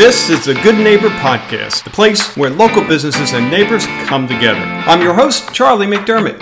This 0.00 0.30
is 0.30 0.46
the 0.46 0.54
Good 0.54 0.78
Neighbor 0.78 1.10
Podcast, 1.10 1.84
the 1.84 1.90
place 1.90 2.34
where 2.34 2.48
local 2.48 2.82
businesses 2.82 3.34
and 3.34 3.50
neighbors 3.50 3.84
come 4.06 4.26
together. 4.26 4.58
I'm 4.58 5.02
your 5.02 5.12
host, 5.12 5.52
Charlie 5.52 5.86
McDermott. 5.86 6.40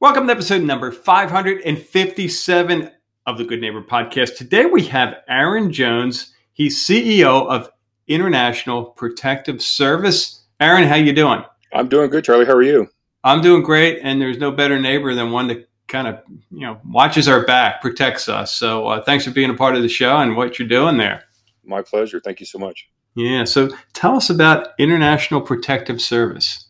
Welcome 0.00 0.26
to 0.26 0.32
episode 0.34 0.60
number 0.60 0.92
557 0.92 2.90
of 3.24 3.38
the 3.38 3.44
Good 3.44 3.62
Neighbor 3.62 3.80
Podcast. 3.80 4.36
Today 4.36 4.66
we 4.66 4.84
have 4.88 5.22
Aaron 5.26 5.72
Jones. 5.72 6.34
He's 6.52 6.86
CEO 6.86 7.46
of 7.46 7.70
International 8.06 8.84
Protective 8.84 9.62
Service. 9.62 10.44
Aaron, 10.60 10.86
how 10.86 10.96
you 10.96 11.14
doing? 11.14 11.42
I'm 11.72 11.88
doing 11.88 12.10
good, 12.10 12.24
Charlie. 12.24 12.44
How 12.44 12.52
are 12.52 12.62
you? 12.62 12.90
I'm 13.24 13.40
doing 13.40 13.62
great, 13.62 14.00
and 14.02 14.20
there's 14.20 14.36
no 14.36 14.50
better 14.50 14.78
neighbor 14.78 15.14
than 15.14 15.32
one 15.32 15.46
that 15.46 15.70
kind 15.94 16.08
of 16.08 16.20
you 16.50 16.66
know 16.66 16.80
watches 16.84 17.28
our 17.28 17.44
back, 17.44 17.80
protects 17.80 18.28
us. 18.28 18.52
So 18.52 18.88
uh, 18.88 19.02
thanks 19.02 19.24
for 19.24 19.30
being 19.30 19.50
a 19.50 19.54
part 19.54 19.76
of 19.76 19.82
the 19.82 19.88
show 19.88 20.16
and 20.16 20.36
what 20.36 20.58
you're 20.58 20.66
doing 20.66 20.96
there. 20.96 21.22
My 21.64 21.82
pleasure. 21.82 22.20
Thank 22.20 22.40
you 22.40 22.46
so 22.46 22.58
much. 22.58 22.88
Yeah. 23.14 23.44
So 23.44 23.70
tell 23.92 24.16
us 24.16 24.28
about 24.28 24.68
International 24.78 25.40
Protective 25.40 26.02
Service. 26.02 26.66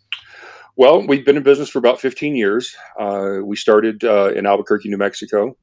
Well, 0.76 1.06
we've 1.06 1.24
been 1.24 1.36
in 1.38 1.42
business 1.42 1.70
for 1.70 1.78
about 1.78 2.00
15 2.00 2.36
years. 2.36 2.76
Uh, 3.00 3.38
we 3.42 3.56
started 3.56 4.04
uh, 4.04 4.32
in 4.34 4.44
Albuquerque, 4.44 4.90
New 4.90 4.98
Mexico. 4.98 5.56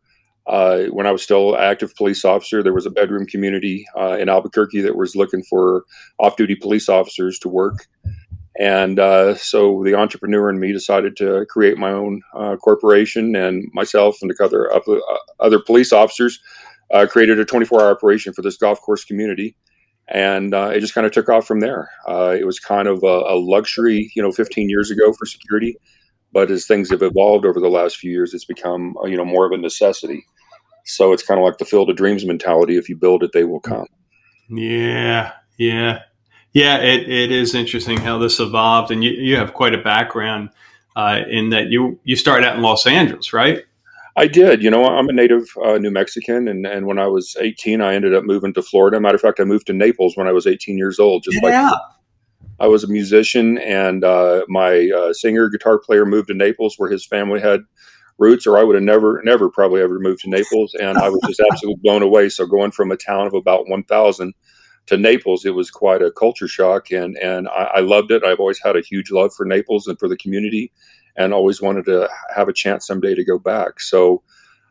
Uh, 0.47 0.85
when 0.85 1.05
I 1.05 1.11
was 1.11 1.21
still 1.21 1.55
active 1.55 1.93
police 1.95 2.25
officer, 2.25 2.63
there 2.63 2.73
was 2.73 2.88
a 2.88 2.89
bedroom 2.89 3.27
community 3.27 3.85
uh, 3.95 4.17
in 4.17 4.27
Albuquerque 4.27 4.81
that 4.81 4.95
was 4.95 5.16
looking 5.16 5.43
for 5.43 5.83
off-duty 6.17 6.55
police 6.55 6.89
officers 6.89 7.38
to 7.39 7.49
work. 7.49 7.85
And 8.59 8.99
uh, 8.99 9.35
so 9.35 9.81
the 9.83 9.95
entrepreneur 9.95 10.49
and 10.49 10.59
me 10.59 10.73
decided 10.73 11.15
to 11.17 11.45
create 11.49 11.77
my 11.77 11.91
own 11.91 12.21
uh, 12.35 12.57
corporation, 12.57 13.35
and 13.35 13.63
myself 13.73 14.17
and 14.21 14.29
the 14.29 14.43
other 14.43 14.69
other 15.39 15.59
police 15.59 15.93
officers 15.93 16.39
uh, 16.91 17.07
created 17.09 17.39
a 17.39 17.45
24 17.45 17.81
hour 17.81 17.91
operation 17.91 18.33
for 18.33 18.41
this 18.41 18.57
golf 18.57 18.81
course 18.81 19.03
community. 19.03 19.55
And 20.07 20.53
uh, 20.53 20.71
it 20.73 20.81
just 20.81 20.93
kind 20.93 21.07
of 21.07 21.13
took 21.13 21.29
off 21.29 21.47
from 21.47 21.61
there. 21.61 21.89
Uh, 22.07 22.35
it 22.37 22.45
was 22.45 22.59
kind 22.59 22.88
of 22.88 23.02
a, 23.03 23.08
a, 23.08 23.39
luxury, 23.39 24.11
you 24.13 24.21
know, 24.21 24.31
15 24.31 24.69
years 24.69 24.91
ago 24.91 25.13
for 25.13 25.25
security. 25.25 25.77
But 26.33 26.52
as 26.52 26.65
things 26.65 26.89
have 26.89 27.02
evolved 27.02 27.45
over 27.45 27.61
the 27.61 27.69
last 27.69 27.97
few 27.97 28.11
years, 28.11 28.33
it's 28.33 28.45
become, 28.45 28.95
uh, 29.02 29.05
you 29.05 29.15
know, 29.15 29.23
more 29.23 29.45
of 29.45 29.53
a 29.53 29.58
necessity. 29.58 30.25
So 30.86 31.13
it's 31.13 31.23
kind 31.23 31.39
of 31.39 31.45
like 31.45 31.59
the 31.59 31.65
field 31.65 31.89
of 31.89 31.95
dreams 31.95 32.25
mentality. 32.25 32.77
If 32.77 32.89
you 32.89 32.97
build 32.97 33.23
it, 33.23 33.31
they 33.33 33.45
will 33.45 33.59
come. 33.59 33.88
Yeah. 34.49 35.31
Yeah. 35.58 35.99
Yeah. 36.53 36.77
It, 36.77 37.09
it 37.09 37.31
is 37.31 37.55
interesting 37.55 37.97
how 37.97 38.17
this 38.17 38.39
evolved. 38.39 38.91
And 38.91 39.03
you, 39.03 39.11
you 39.11 39.38
have 39.38 39.53
quite 39.53 39.73
a 39.73 39.81
background 39.81 40.49
uh, 40.95 41.21
in 41.30 41.49
that 41.49 41.67
you, 41.67 41.99
you 42.03 42.16
started 42.16 42.47
out 42.47 42.55
in 42.55 42.61
Los 42.61 42.85
Angeles, 42.85 43.33
right? 43.33 43.63
I 44.16 44.27
did. 44.27 44.61
You 44.61 44.69
know, 44.69 44.85
I'm 44.85 45.08
a 45.08 45.13
native 45.13 45.47
uh, 45.63 45.77
New 45.77 45.91
Mexican, 45.91 46.47
and, 46.47 46.66
and 46.66 46.85
when 46.85 46.99
I 46.99 47.08
was 47.08 47.38
18, 47.39 47.81
I 47.81 47.95
ended 47.95 48.13
up 48.13 48.23
moving 48.23 48.53
to 48.55 48.61
Florida. 48.61 48.99
Matter 48.99 49.16
of 49.16 49.21
fact, 49.21 49.39
I 49.39 49.45
moved 49.45 49.67
to 49.67 49.73
Naples 49.73 50.17
when 50.17 50.27
I 50.27 50.33
was 50.33 50.45
18 50.45 50.77
years 50.77 50.99
old. 50.99 51.23
Just 51.23 51.38
yeah. 51.41 51.69
like 51.69 51.80
I 52.59 52.67
was 52.67 52.83
a 52.83 52.88
musician, 52.88 53.58
and 53.58 54.03
uh, 54.03 54.45
my 54.47 54.89
uh, 54.95 55.13
singer, 55.13 55.49
guitar 55.49 55.80
player, 55.80 56.05
moved 56.05 56.27
to 56.27 56.33
Naples, 56.33 56.75
where 56.77 56.89
his 56.89 57.05
family 57.05 57.39
had 57.39 57.61
roots, 58.17 58.45
or 58.45 58.58
I 58.58 58.63
would 58.63 58.75
have 58.75 58.83
never, 58.83 59.21
never, 59.23 59.49
probably 59.49 59.81
ever 59.81 59.97
moved 59.99 60.21
to 60.21 60.30
Naples, 60.30 60.75
and 60.80 60.97
I 60.97 61.09
was 61.09 61.21
just 61.25 61.39
absolutely 61.52 61.80
blown 61.81 62.03
away. 62.03 62.30
So 62.30 62.45
going 62.45 62.71
from 62.71 62.91
a 62.91 62.97
town 62.97 63.27
of 63.27 63.33
about 63.33 63.67
1,000 63.69 64.33
to 64.87 64.97
Naples, 64.97 65.45
it 65.45 65.55
was 65.55 65.71
quite 65.71 66.01
a 66.01 66.11
culture 66.11 66.47
shock, 66.47 66.91
and 66.91 67.17
and 67.17 67.47
I, 67.47 67.71
I 67.75 67.79
loved 67.79 68.11
it. 68.11 68.23
I've 68.23 68.39
always 68.39 68.59
had 68.61 68.75
a 68.75 68.81
huge 68.81 69.11
love 69.11 69.33
for 69.33 69.45
Naples 69.45 69.87
and 69.87 69.97
for 69.99 70.07
the 70.07 70.17
community 70.17 70.71
and 71.15 71.33
always 71.33 71.61
wanted 71.61 71.85
to 71.85 72.09
have 72.35 72.47
a 72.47 72.53
chance 72.53 72.87
someday 72.87 73.15
to 73.15 73.23
go 73.23 73.37
back. 73.37 73.79
So 73.79 74.23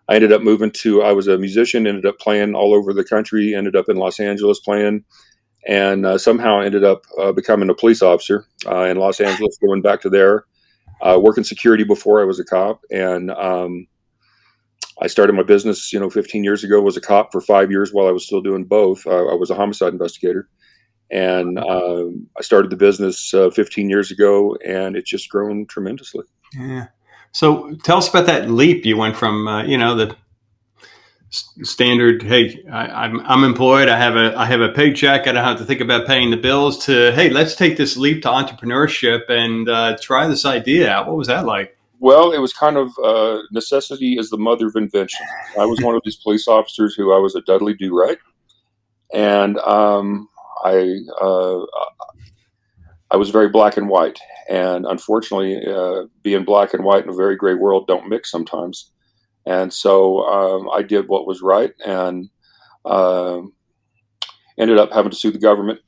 I 0.09 0.15
ended 0.15 0.33
up 0.33 0.43
moving 0.43 0.71
to, 0.73 1.03
I 1.03 1.13
was 1.13 1.29
a 1.29 1.39
musician, 1.39 1.87
ended 1.87 2.07
up 2.07 2.19
playing 2.19 2.55
all 2.55 2.75
over 2.75 2.93
the 2.93 3.05
country, 3.05 3.55
ended 3.55 3.77
up 3.77 3.89
in 3.89 3.97
Los 3.97 4.19
Angeles 4.19 4.59
playing, 4.59 5.05
and 5.67 6.07
uh, 6.07 6.19
somehow 6.19 6.61
ended 6.61 6.85
up 6.85 7.03
uh, 7.19 7.33
becoming 7.33 7.71
a 7.71 7.75
police 7.75 8.03
officer 8.03 8.47
uh, 8.67 8.85
in 8.85 8.97
Los 8.97 9.21
Angeles, 9.21 9.59
going 9.59 9.83
back 9.83 10.01
to 10.03 10.11
there, 10.11 10.47
uh, 11.01 11.19
working 11.21 11.45
security 11.45 11.85
before 11.85 12.21
I 12.21 12.25
was 12.25 12.41
a 12.41 12.45
cop. 12.45 12.81
And 12.91 13.31
um, 13.31 13.87
I 15.01 15.07
started 15.07 15.33
my 15.33 15.43
business, 15.43 15.93
you 15.93 15.99
know, 16.01 16.11
15 16.11 16.45
years 16.45 16.63
ago, 16.63 16.81
was 16.81 16.97
a 16.97 17.01
cop 17.01 17.33
for 17.33 17.41
five 17.41 17.71
years 17.71 17.93
while 17.93 18.07
I 18.07 18.13
was 18.13 18.27
still 18.27 18.43
doing 18.43 18.65
both. 18.65 19.07
Uh, 19.07 19.27
I 19.27 19.35
was 19.35 19.51
a 19.51 19.55
homicide 19.55 19.93
investigator 19.93 20.49
and 21.11 21.59
um, 21.59 22.29
I 22.39 22.43
started 22.43 22.71
the 22.71 22.77
business 22.77 23.35
uh, 23.35 23.51
15 23.51 23.91
years 23.91 24.11
ago, 24.11 24.57
and 24.65 24.97
it's 24.97 25.11
just 25.11 25.29
grown 25.29 25.67
tremendously. 25.67 26.25
Yeah. 26.55 26.87
So 27.33 27.75
tell 27.85 27.99
us 27.99 28.09
about 28.09 28.27
that 28.27 28.51
leap. 28.51 28.85
You 28.85 28.97
went 28.97 29.17
from 29.17 29.47
uh, 29.49 29.65
you 29.65 29.79
know 29.79 29.95
the 29.95 30.17
standard 31.33 32.25
hey 32.25 32.61
I, 32.73 33.05
am 33.05 33.21
I'm, 33.21 33.27
I'm 33.27 33.45
employed 33.45 33.89
i 33.89 33.97
have 33.97 34.17
a 34.17 34.37
i 34.37 34.47
have 34.47 34.61
a 34.61 34.71
paycheck 34.71 35.29
i 35.29 35.33
don't 35.33 35.45
have 35.45 35.59
to 35.59 35.65
think 35.65 35.81
about 35.81 36.05
paying 36.05 36.33
the 36.33 36.37
bills 36.37 36.87
to 36.87 37.13
hey 37.13 37.31
let's 37.31 37.55
take 37.55 37.77
this 37.77 37.97
leap 37.97 38.23
to 38.23 38.29
entrepreneurship 38.29 39.31
and 39.31 39.69
uh, 39.69 39.97
try 40.03 40.27
this 40.27 40.45
idea 40.45 40.91
out 40.91 41.07
what 41.07 41.17
was 41.17 41.29
that 41.29 41.45
like 41.47 41.79
well 42.01 42.33
it 42.33 42.39
was 42.39 42.53
kind 42.53 42.77
of 42.77 42.91
uh, 43.05 43.39
necessity 43.53 44.19
is 44.19 44.31
the 44.31 44.39
mother 44.39 44.67
of 44.67 44.75
invention. 44.75 45.25
I 45.59 45.67
was 45.67 45.81
one 45.81 45.95
of 45.95 46.03
these 46.05 46.17
police 46.17 46.49
officers 46.49 46.95
who 46.95 47.13
i 47.13 47.19
was 47.19 47.37
a 47.37 47.43
dudley 47.43 47.75
do 47.75 47.97
right. 47.97 48.19
And 49.13 49.59
um, 49.59 50.29
I 50.65 50.99
uh, 51.21 51.61
I 53.11 53.17
was 53.17 53.31
very 53.31 53.49
black 53.49 53.77
and 53.77 53.89
white, 53.89 54.19
and 54.49 54.87
unfortunately, 54.87 55.61
uh, 55.67 56.05
being 56.23 56.45
black 56.45 56.75
and 56.75 56.85
white 56.85 57.03
in 57.05 57.11
a 57.11 57.15
very 57.15 57.37
gray 57.37 57.55
world 57.55 57.87
don't 57.87 58.09
mix 58.09 58.31
sometimes. 58.31 58.93
And 59.47 59.73
so 59.73 60.21
um, 60.21 60.71
I 60.73 60.83
did 60.83 61.09
what 61.09 61.27
was 61.27 61.43
right, 61.43 61.73
and 61.85 62.29
uh, 62.85 63.41
ended 64.59 64.79
up 64.79 64.93
having 64.93 65.11
to 65.11 65.17
sue 65.17 65.33
the 65.33 65.39
government 65.39 65.81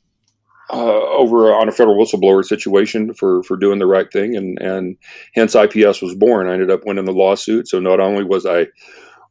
uh, 0.72 1.00
over 1.10 1.52
on 1.54 1.68
a 1.68 1.72
federal 1.72 1.96
whistleblower 1.96 2.44
situation 2.44 3.12
for 3.12 3.42
for 3.42 3.56
doing 3.56 3.78
the 3.78 3.86
right 3.86 4.10
thing, 4.12 4.36
and 4.36 4.58
and 4.60 4.96
hence 5.34 5.54
IPS 5.54 6.00
was 6.00 6.14
born. 6.14 6.48
I 6.48 6.54
ended 6.54 6.70
up 6.70 6.86
winning 6.86 7.04
the 7.04 7.12
lawsuit. 7.12 7.68
So 7.68 7.78
not 7.78 8.00
only 8.00 8.24
was 8.24 8.46
I 8.46 8.68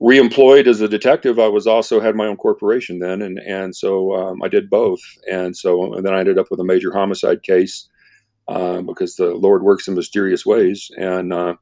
reemployed 0.01 0.68
as 0.68 0.81
a 0.81 0.88
detective, 0.88 1.40
I 1.40 1.47
was 1.47 1.68
also 1.68 2.00
had 2.00 2.16
my 2.16 2.28
own 2.28 2.38
corporation 2.38 3.00
then, 3.00 3.22
and 3.22 3.40
and 3.40 3.75
so 3.75 4.13
um, 4.16 4.44
I 4.44 4.47
did 4.47 4.69
both. 4.69 5.01
And 5.31 5.57
so 5.57 5.94
and 5.94 6.06
then 6.06 6.13
I 6.13 6.19
ended 6.19 6.38
up 6.38 6.51
with 6.51 6.59
a 6.59 6.66
major 6.66 6.94
homicide 6.94 7.41
case 7.44 7.90
uh, 8.47 8.81
because 8.81 9.16
the 9.16 9.34
Lord 9.34 9.63
works 9.63 9.88
in 9.88 9.96
mysterious 9.96 10.46
ways, 10.46 10.91
and 10.97 11.34
uh, 11.34 11.56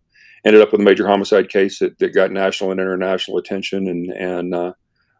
ended 0.45 0.61
up 0.61 0.73
with 0.73 0.81
a 0.81 0.83
major 0.83 1.07
homicide 1.07 1.49
case 1.49 1.79
that, 1.79 1.99
that 1.99 2.13
got 2.13 2.31
national 2.31 2.71
and 2.71 2.81
international 2.81 3.37
attention. 3.37 3.87
And 3.87 4.09
and 4.11 4.53
uh, 4.53 4.73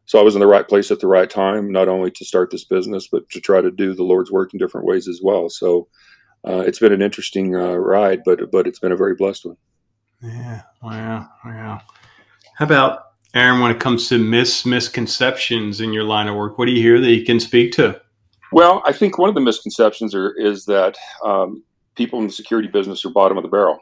so 0.10 0.20
I 0.20 0.24
was 0.24 0.36
in 0.36 0.42
the 0.42 0.54
right 0.56 0.68
place 0.68 0.92
at 0.92 1.00
the 1.00 1.08
right 1.08 1.30
time, 1.30 1.72
not 1.72 1.88
only 1.88 2.12
to 2.12 2.26
start 2.26 2.52
this 2.52 2.66
business, 2.66 3.08
but 3.08 3.30
to 3.30 3.40
try 3.40 3.62
to 3.62 3.72
do 3.72 3.94
the 3.94 4.04
Lord's 4.04 4.32
work 4.32 4.54
in 4.54 4.60
different 4.60 4.88
ways 4.88 5.08
as 5.08 5.22
well. 5.24 5.50
So. 5.50 5.88
Uh, 6.48 6.64
it's 6.66 6.80
been 6.80 6.94
an 6.94 7.02
interesting 7.02 7.54
uh, 7.54 7.76
ride, 7.76 8.22
but 8.24 8.50
but 8.50 8.66
it's 8.66 8.80
been 8.80 8.94
a 8.94 8.96
very 8.96 9.14
blessed 9.14 9.46
one. 9.46 9.58
Yeah, 10.24 10.62
wow, 10.82 11.28
wow. 11.44 11.82
How 12.56 12.66
about 12.66 13.00
Aaron, 13.36 13.62
when 13.62 13.72
it 13.72 13.80
comes 13.80 14.10
to 14.10 14.18
mis 14.18 14.66
misconceptions 14.66 15.82
in 15.82 15.94
your 15.94 16.04
line 16.04 16.28
of 16.28 16.36
work, 16.36 16.58
what 16.58 16.66
do 16.66 16.72
you 16.72 16.82
hear 16.82 17.00
that 17.00 17.12
you 17.12 17.24
can 17.24 17.40
speak 17.40 17.74
to? 17.74 18.00
Well, 18.52 18.82
I 18.86 18.94
think 18.94 19.18
one 19.18 19.30
of 19.30 19.36
the 19.36 19.42
misconceptions 19.42 20.16
are, 20.16 20.34
is 20.38 20.66
that 20.66 20.98
um, 21.24 21.64
people 21.96 22.20
in 22.20 22.28
the 22.28 22.34
security 22.34 22.68
business 22.68 23.06
are 23.06 23.10
bottom 23.10 23.38
of 23.38 23.44
the 23.44 23.50
barrel. 23.50 23.78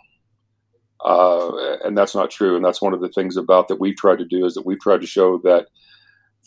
Uh, 1.05 1.77
and 1.85 1.97
that's 1.97 2.15
not 2.15 2.29
true. 2.29 2.55
And 2.55 2.65
that's 2.65 2.81
one 2.81 2.93
of 2.93 2.99
the 2.99 3.09
things 3.09 3.37
about 3.37 3.67
that 3.67 3.79
we've 3.79 3.95
tried 3.95 4.17
to 4.17 4.25
do 4.25 4.45
is 4.45 4.55
that 4.55 4.65
we've 4.65 4.79
tried 4.79 5.01
to 5.01 5.07
show 5.07 5.37
that 5.43 5.67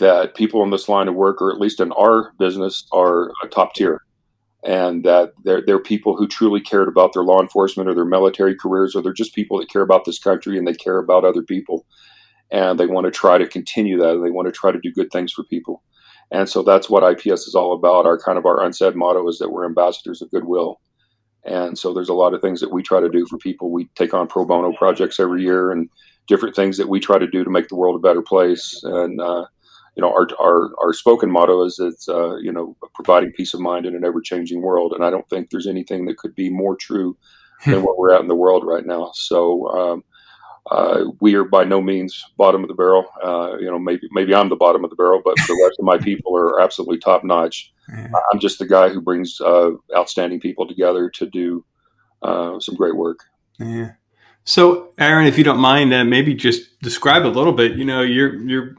that 0.00 0.34
people 0.34 0.62
in 0.62 0.70
this 0.70 0.88
line 0.88 1.08
of 1.08 1.14
work, 1.14 1.40
or 1.40 1.52
at 1.52 1.60
least 1.60 1.80
in 1.80 1.92
our 1.92 2.32
business, 2.38 2.86
are 2.92 3.30
a 3.42 3.48
top 3.48 3.74
tier, 3.74 4.02
and 4.64 5.04
that 5.04 5.32
they're 5.44 5.62
they're 5.64 5.78
people 5.78 6.16
who 6.16 6.26
truly 6.26 6.60
cared 6.60 6.88
about 6.88 7.12
their 7.12 7.22
law 7.22 7.40
enforcement 7.40 7.88
or 7.88 7.94
their 7.94 8.04
military 8.04 8.56
careers, 8.56 8.94
or 8.94 9.02
they're 9.02 9.12
just 9.12 9.34
people 9.34 9.58
that 9.58 9.70
care 9.70 9.82
about 9.82 10.04
this 10.04 10.18
country 10.18 10.58
and 10.58 10.66
they 10.66 10.74
care 10.74 10.98
about 10.98 11.24
other 11.24 11.42
people. 11.42 11.86
And 12.50 12.80
they 12.80 12.86
want 12.86 13.04
to 13.04 13.12
try 13.12 13.38
to 13.38 13.46
continue 13.46 13.96
that 13.98 14.14
and 14.14 14.24
they 14.24 14.30
want 14.30 14.46
to 14.46 14.52
try 14.52 14.72
to 14.72 14.80
do 14.80 14.92
good 14.92 15.12
things 15.12 15.32
for 15.32 15.44
people. 15.44 15.84
And 16.32 16.48
so 16.48 16.62
that's 16.62 16.90
what 16.90 17.04
ips 17.04 17.46
is 17.46 17.54
all 17.54 17.72
about. 17.72 18.06
Our 18.06 18.18
kind 18.18 18.38
of 18.38 18.46
our 18.46 18.62
unsaid 18.62 18.96
motto 18.96 19.28
is 19.28 19.38
that 19.38 19.50
we're 19.50 19.66
ambassadors 19.66 20.20
of 20.20 20.30
goodwill. 20.30 20.80
And 21.44 21.78
so 21.78 21.94
there's 21.94 22.08
a 22.08 22.14
lot 22.14 22.34
of 22.34 22.40
things 22.40 22.60
that 22.60 22.72
we 22.72 22.82
try 22.82 23.00
to 23.00 23.08
do 23.08 23.26
for 23.26 23.38
people. 23.38 23.70
We 23.70 23.88
take 23.94 24.12
on 24.14 24.26
pro 24.26 24.44
bono 24.44 24.72
projects 24.72 25.18
every 25.18 25.42
year 25.42 25.70
and 25.70 25.88
different 26.26 26.54
things 26.54 26.76
that 26.76 26.88
we 26.88 27.00
try 27.00 27.18
to 27.18 27.26
do 27.26 27.44
to 27.44 27.50
make 27.50 27.68
the 27.68 27.76
world 27.76 27.96
a 27.96 28.06
better 28.06 28.22
place. 28.22 28.80
And 28.84 29.20
uh, 29.20 29.46
you 30.00 30.06
know 30.06 30.14
our, 30.14 30.26
our 30.40 30.70
our 30.82 30.92
spoken 30.94 31.30
motto 31.30 31.62
is 31.62 31.78
it's 31.78 32.08
uh, 32.08 32.36
you 32.36 32.50
know 32.50 32.74
providing 32.94 33.32
peace 33.32 33.52
of 33.52 33.60
mind 33.60 33.84
in 33.84 33.94
an 33.94 34.02
ever-changing 34.02 34.62
world 34.62 34.92
and 34.94 35.04
i 35.04 35.10
don't 35.10 35.28
think 35.28 35.50
there's 35.50 35.66
anything 35.66 36.06
that 36.06 36.16
could 36.16 36.34
be 36.34 36.48
more 36.48 36.74
true 36.74 37.16
than 37.66 37.82
what 37.82 37.98
we're 37.98 38.14
at 38.14 38.22
in 38.22 38.28
the 38.28 38.34
world 38.34 38.64
right 38.64 38.86
now 38.86 39.10
so 39.12 39.68
um, 39.68 40.04
uh, 40.70 41.04
we 41.20 41.34
are 41.34 41.44
by 41.44 41.64
no 41.64 41.82
means 41.82 42.24
bottom 42.38 42.62
of 42.62 42.68
the 42.68 42.74
barrel. 42.74 43.04
Uh, 43.24 43.56
you 43.58 43.66
know, 43.66 43.78
maybe 43.78 44.06
maybe 44.12 44.34
I'm 44.34 44.50
the 44.50 44.56
bottom 44.56 44.84
of 44.84 44.90
the 44.90 44.96
barrel, 44.96 45.20
but 45.24 45.34
the 45.34 45.60
rest 45.64 45.78
of 45.80 45.84
my 45.84 45.98
people 45.98 46.36
are 46.36 46.60
absolutely 46.60 46.98
top 46.98 47.24
notch. 47.24 47.72
Yeah. 47.88 48.08
I'm 48.30 48.38
just 48.38 48.58
the 48.58 48.68
guy 48.68 48.90
who 48.90 49.00
brings 49.00 49.40
uh, 49.40 49.70
outstanding 49.96 50.38
people 50.38 50.68
together 50.68 51.10
to 51.10 51.26
do 51.26 51.64
uh, 52.22 52.60
some 52.60 52.76
great 52.76 52.94
work. 52.94 53.24
Yeah. 53.58 53.92
So, 54.44 54.92
Aaron, 54.98 55.26
if 55.26 55.38
you 55.38 55.44
don't 55.44 55.58
mind, 55.58 55.92
uh, 55.92 56.04
maybe 56.04 56.34
just 56.34 56.78
describe 56.80 57.24
a 57.24 57.28
little 57.28 57.54
bit. 57.54 57.76
You 57.76 57.84
know, 57.86 58.02
your 58.02 58.36
your 58.46 58.74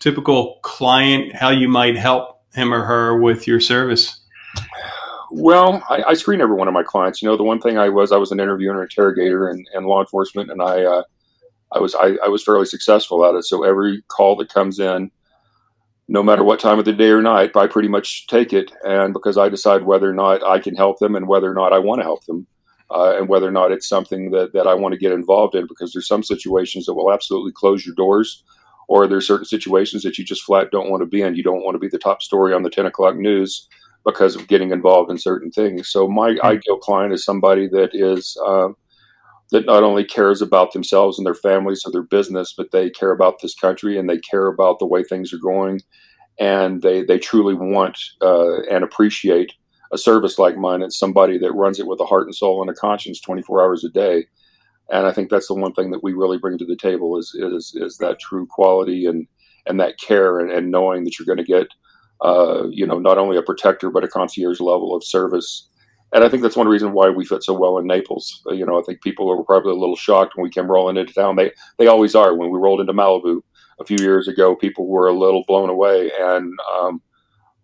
typical 0.00 0.58
client, 0.62 1.34
how 1.34 1.50
you 1.50 1.68
might 1.68 1.96
help 1.96 2.42
him 2.54 2.72
or 2.72 2.84
her 2.84 3.20
with 3.20 3.46
your 3.46 3.60
service? 3.60 4.20
Well, 5.30 5.82
I, 5.88 6.02
I, 6.08 6.14
screen 6.14 6.40
every 6.40 6.56
one 6.56 6.66
of 6.66 6.74
my 6.74 6.82
clients. 6.82 7.22
You 7.22 7.28
know, 7.28 7.36
the 7.36 7.44
one 7.44 7.60
thing 7.60 7.78
I 7.78 7.88
was, 7.88 8.10
I 8.10 8.16
was 8.16 8.32
an 8.32 8.40
interviewer 8.40 8.72
and 8.72 8.82
interrogator 8.82 9.48
and, 9.48 9.64
and 9.72 9.86
law 9.86 10.00
enforcement, 10.00 10.50
and 10.50 10.60
I, 10.60 10.82
uh, 10.82 11.02
I 11.72 11.78
was, 11.78 11.94
I, 11.94 12.16
I, 12.24 12.28
was 12.28 12.42
fairly 12.42 12.66
successful 12.66 13.24
at 13.24 13.36
it. 13.36 13.44
So 13.44 13.62
every 13.62 14.02
call 14.08 14.34
that 14.36 14.52
comes 14.52 14.80
in, 14.80 15.12
no 16.08 16.24
matter 16.24 16.42
what 16.42 16.58
time 16.58 16.80
of 16.80 16.84
the 16.84 16.92
day 16.92 17.10
or 17.10 17.22
night, 17.22 17.54
I 17.54 17.68
pretty 17.68 17.88
much 17.88 18.26
take 18.26 18.52
it. 18.52 18.72
And 18.82 19.12
because 19.12 19.38
I 19.38 19.48
decide 19.48 19.84
whether 19.84 20.10
or 20.10 20.14
not 20.14 20.42
I 20.42 20.58
can 20.58 20.74
help 20.74 20.98
them 20.98 21.14
and 21.14 21.28
whether 21.28 21.48
or 21.48 21.54
not 21.54 21.72
I 21.72 21.78
want 21.78 22.00
to 22.00 22.04
help 22.04 22.24
them, 22.24 22.48
uh, 22.90 23.16
and 23.16 23.28
whether 23.28 23.46
or 23.46 23.52
not 23.52 23.70
it's 23.70 23.88
something 23.88 24.32
that, 24.32 24.52
that 24.52 24.66
I 24.66 24.74
want 24.74 24.94
to 24.94 24.98
get 24.98 25.12
involved 25.12 25.54
in, 25.54 25.68
because 25.68 25.92
there's 25.92 26.08
some 26.08 26.24
situations 26.24 26.86
that 26.86 26.94
will 26.94 27.12
absolutely 27.12 27.52
close 27.52 27.86
your 27.86 27.94
doors, 27.94 28.42
or 28.90 29.06
there's 29.06 29.26
certain 29.26 29.46
situations 29.46 30.02
that 30.02 30.18
you 30.18 30.24
just 30.24 30.42
flat 30.42 30.72
don't 30.72 30.90
want 30.90 31.00
to 31.00 31.06
be 31.06 31.22
in. 31.22 31.36
You 31.36 31.44
don't 31.44 31.62
want 31.62 31.76
to 31.76 31.78
be 31.78 31.86
the 31.86 31.96
top 31.96 32.20
story 32.20 32.52
on 32.52 32.64
the 32.64 32.70
10 32.70 32.86
o'clock 32.86 33.14
news 33.14 33.68
because 34.04 34.34
of 34.34 34.48
getting 34.48 34.72
involved 34.72 35.12
in 35.12 35.16
certain 35.16 35.52
things. 35.52 35.88
So 35.88 36.08
my 36.08 36.30
mm-hmm. 36.30 36.44
ideal 36.44 36.76
client 36.78 37.12
is 37.12 37.24
somebody 37.24 37.68
that 37.68 37.90
is 37.92 38.36
uh, 38.44 38.70
that 39.52 39.64
not 39.64 39.84
only 39.84 40.02
cares 40.02 40.42
about 40.42 40.72
themselves 40.72 41.18
and 41.18 41.24
their 41.24 41.36
families 41.36 41.82
or 41.86 41.92
their 41.92 42.02
business, 42.02 42.52
but 42.56 42.72
they 42.72 42.90
care 42.90 43.12
about 43.12 43.40
this 43.40 43.54
country 43.54 43.96
and 43.96 44.10
they 44.10 44.18
care 44.18 44.48
about 44.48 44.80
the 44.80 44.86
way 44.86 45.04
things 45.04 45.32
are 45.32 45.38
going, 45.38 45.80
and 46.40 46.82
they 46.82 47.04
they 47.04 47.18
truly 47.18 47.54
want 47.54 47.96
uh, 48.22 48.62
and 48.62 48.82
appreciate 48.82 49.52
a 49.92 49.98
service 49.98 50.36
like 50.36 50.56
mine. 50.56 50.82
It's 50.82 50.98
somebody 50.98 51.38
that 51.38 51.52
runs 51.52 51.78
it 51.78 51.86
with 51.86 52.00
a 52.00 52.06
heart 52.06 52.26
and 52.26 52.34
soul 52.34 52.60
and 52.60 52.68
a 52.68 52.74
conscience, 52.74 53.20
twenty 53.20 53.42
four 53.42 53.62
hours 53.62 53.84
a 53.84 53.88
day. 53.88 54.26
And 54.90 55.06
I 55.06 55.12
think 55.12 55.30
that's 55.30 55.48
the 55.48 55.54
one 55.54 55.72
thing 55.72 55.90
that 55.92 56.02
we 56.02 56.12
really 56.12 56.38
bring 56.38 56.58
to 56.58 56.66
the 56.66 56.76
table 56.76 57.16
is 57.18 57.34
is 57.34 57.72
is 57.76 57.98
that 57.98 58.18
true 58.18 58.46
quality 58.46 59.06
and 59.06 59.26
and 59.66 59.78
that 59.78 59.98
care 59.98 60.40
and, 60.40 60.50
and 60.50 60.70
knowing 60.70 61.04
that 61.04 61.18
you're 61.18 61.26
going 61.26 61.44
to 61.44 61.44
get 61.44 61.68
uh, 62.22 62.68
you 62.70 62.86
know, 62.86 62.98
not 62.98 63.18
only 63.18 63.36
a 63.36 63.42
protector 63.42 63.90
but 63.90 64.04
a 64.04 64.08
concierge 64.08 64.60
level 64.60 64.94
of 64.94 65.04
service. 65.04 65.68
And 66.12 66.24
I 66.24 66.28
think 66.28 66.42
that's 66.42 66.56
one 66.56 66.68
reason 66.68 66.92
why 66.92 67.08
we 67.08 67.24
fit 67.24 67.42
so 67.44 67.54
well 67.54 67.78
in 67.78 67.86
Naples. 67.86 68.42
Uh, 68.46 68.52
you 68.52 68.66
know, 68.66 68.78
I 68.78 68.82
think 68.82 69.00
people 69.00 69.26
were 69.26 69.44
probably 69.44 69.72
a 69.72 69.76
little 69.76 69.96
shocked 69.96 70.36
when 70.36 70.42
we 70.42 70.50
came 70.50 70.70
rolling 70.70 70.96
into 70.96 71.14
town. 71.14 71.36
They 71.36 71.52
they 71.78 71.86
always 71.86 72.14
are. 72.14 72.34
When 72.34 72.50
we 72.50 72.58
rolled 72.58 72.80
into 72.80 72.92
Malibu 72.92 73.40
a 73.80 73.84
few 73.84 73.96
years 73.98 74.26
ago, 74.26 74.56
people 74.56 74.88
were 74.88 75.06
a 75.06 75.16
little 75.16 75.44
blown 75.46 75.70
away, 75.70 76.10
and 76.18 76.52
um, 76.78 77.02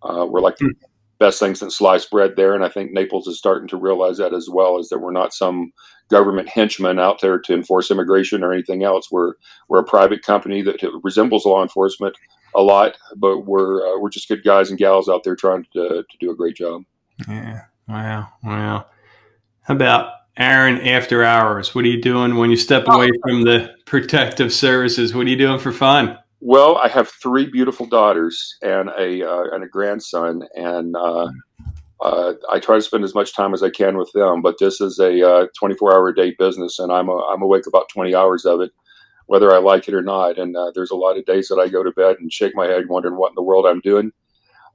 uh, 0.03 0.25
we're 0.27 0.41
like 0.41 0.57
the 0.59 0.67
hmm. 0.67 0.85
best 1.19 1.41
thing 1.41 1.57
since 1.57 1.77
sliced 1.77 2.11
bread 2.11 2.35
there. 2.37 2.55
And 2.55 2.65
I 2.65 2.69
think 2.69 2.93
Naples 2.93 3.27
is 3.27 3.37
starting 3.37 3.69
to 3.69 3.77
realize 3.77 4.17
that 4.19 4.33
as 4.33 4.49
well, 4.49 4.79
is 4.79 4.89
that 4.91 5.01
we're 5.01 5.11
not 5.11 5.35
some 5.35 5.73
government 6.09 6.49
henchmen 6.49 6.99
out 6.99 7.21
there 7.21 7.39
to 7.39 7.55
enforce 7.55 7.91
immigration 7.91 8.43
or 8.43 8.53
anything 8.53 8.85
else. 8.85 9.11
We're 9.11 9.35
we're 9.69 9.81
a 9.81 9.85
private 9.85 10.23
company 10.23 10.63
that 10.63 10.83
resembles 11.03 11.47
law 11.47 11.63
enforcement 11.63 12.17
a 12.55 12.63
lot, 12.63 12.97
but 13.17 13.41
we're 13.41 13.87
uh, 13.87 14.01
we're 14.01 14.11
just 14.11 14.29
good 14.29 14.45
guys 14.45 14.71
and 14.71 14.79
gals 14.79 15.09
out 15.09 15.25
there 15.25 15.37
trying 15.37 15.67
to 15.73 16.05
to 16.09 16.19
do 16.19 16.31
a 16.31 16.37
great 16.37 16.57
job. 16.57 16.83
Yeah. 17.29 17.63
Wow. 17.89 18.29
Wow. 18.43 18.87
How 19.63 19.75
about 19.75 20.13
Aaron 20.37 20.81
after 20.81 21.25
hours? 21.25 21.75
What 21.75 21.85
are 21.85 21.89
you 21.89 22.01
doing 22.01 22.37
when 22.37 22.51
you 22.51 22.57
step 22.57 22.85
oh. 22.89 22.97
away 22.97 23.11
from 23.23 23.43
the 23.43 23.75
protective 23.85 24.53
services? 24.53 25.15
What 25.15 25.27
are 25.27 25.31
you 25.31 25.37
doing 25.37 25.59
for 25.59 25.73
fun? 25.73 26.19
Well, 26.41 26.77
I 26.77 26.89
have 26.89 27.09
three 27.09 27.51
beautiful 27.51 27.87
daughters 27.87 28.57
and 28.63 28.91
a 28.99 29.27
uh, 29.27 29.45
and 29.53 29.65
a 29.65 29.69
grandson, 29.69 30.47
and 30.55 30.95
uh, 30.95 31.29
uh, 32.01 32.35
I 32.51 32.59
try 32.59 32.77
to 32.77 32.83
spend 32.83 33.05
as 33.05 33.15
much 33.15 33.35
time 33.35 33.55
as 33.55 33.63
I 33.63 33.71
can 33.71 33.97
with 33.97 34.13
them. 34.13 34.43
But 34.43 34.59
this 34.59 34.81
is 34.81 34.99
a 34.99 35.29
uh, 35.29 35.47
24 35.59 35.95
hour 35.95 36.09
a 36.09 36.15
day 36.15 36.35
business, 36.39 36.79
and 36.79 36.93
I'm 36.93 37.09
a, 37.09 37.17
I'm 37.17 37.43
awake 37.43 37.67
about 37.67 37.89
20 37.89 38.15
hours 38.15 38.45
of 38.45 38.61
it 38.61 38.73
whether 39.27 39.53
I 39.53 39.59
like 39.59 39.89
it 39.89 39.95
or 39.95 40.03
not. 40.03 40.39
And 40.39 40.57
uh, 40.57 40.73
there's 40.75 40.91
a 40.91 40.97
lot 40.97 41.19
of 41.19 41.27
days 41.27 41.49
that 41.49 41.59
I 41.59 41.69
go 41.69 41.83
to 41.83 41.91
bed 41.91 42.17
and 42.19 42.33
shake 42.33 42.55
my 42.55 42.67
head, 42.67 42.89
wondering 42.89 43.17
what 43.17 43.31
in 43.31 43.35
the 43.35 43.43
world 43.43 43.67
I'm 43.67 43.81
doing. 43.81 44.13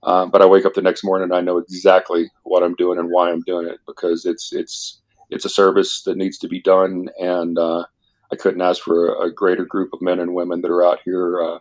Um, 0.04 0.32
but 0.32 0.42
I 0.42 0.46
wake 0.46 0.66
up 0.66 0.74
the 0.74 0.82
next 0.82 1.04
morning 1.04 1.26
and 1.26 1.36
I 1.36 1.42
know 1.42 1.58
exactly 1.58 2.30
what 2.44 2.64
I'm 2.64 2.76
doing 2.76 2.98
and 2.98 3.10
why 3.12 3.32
I'm 3.32 3.42
doing 3.42 3.68
it 3.68 3.80
because 3.86 4.26
it's 4.26 4.52
it's 4.52 5.00
it's 5.30 5.46
a 5.46 5.50
service 5.50 6.02
that 6.04 6.18
needs 6.18 6.38
to 6.40 6.48
be 6.48 6.60
done, 6.60 7.08
and 7.20 7.58
uh, 7.58 7.86
I 8.32 8.36
couldn't 8.36 8.62
ask 8.62 8.82
for 8.82 9.10
a, 9.10 9.28
a, 9.28 9.32
greater 9.32 9.64
group 9.64 9.94
of 9.94 10.02
men 10.02 10.20
and 10.20 10.34
women 10.34 10.62
that 10.62 10.72
are 10.72 10.84
out 10.84 11.00
here 11.06 11.40
uh, 11.40 11.60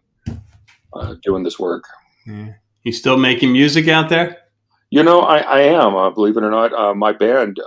uh 0.94 1.14
doing 1.22 1.44
this 1.44 1.58
work. 1.58 1.84
Yeah. 2.26 2.54
You 2.82 2.92
still 2.92 3.18
making 3.18 3.52
music 3.52 3.88
out 3.88 4.08
there? 4.08 4.38
You 4.90 5.04
know, 5.04 5.20
I, 5.20 5.38
I 5.38 5.60
am. 5.60 5.94
Uh, 5.94 6.10
believe 6.10 6.36
it 6.36 6.42
or 6.42 6.50
not, 6.50 6.72
uh, 6.72 6.94
my 6.94 7.12
band, 7.12 7.58